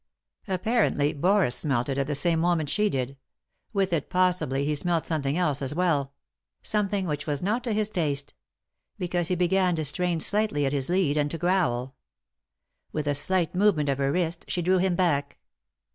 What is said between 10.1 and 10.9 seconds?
slightly at his